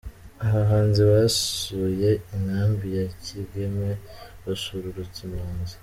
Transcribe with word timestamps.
abahanzi 0.47 1.01
basuye 1.11 2.09
inkambi 2.35 2.87
ya 2.97 3.05
Kigeme 3.23 3.89
basusurutsa 4.43 5.19
impunzi 5.27 5.75